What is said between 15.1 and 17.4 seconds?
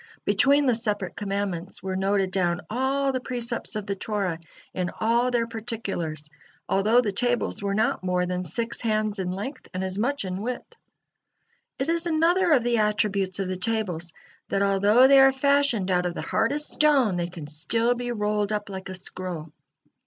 are fashioned out of the hardest stone, they